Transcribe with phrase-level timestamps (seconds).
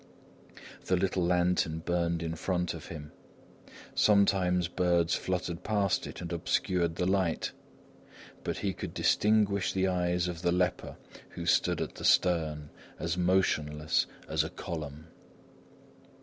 [0.85, 3.11] The little lantern burned in front of him.
[3.93, 7.51] Sometimes birds fluttered past it and obscured the light.
[8.43, 10.97] But he could distinguish the eyes of the leper
[11.37, 15.05] who stood at the stern, as motionless as a column.